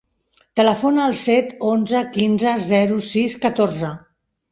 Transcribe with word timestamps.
Telefona 0.59 1.03
al 1.09 1.17
set, 1.19 1.51
onze, 1.71 2.01
quinze, 2.15 2.53
zero, 2.69 2.97
sis, 3.09 3.37
catorze. 3.45 3.93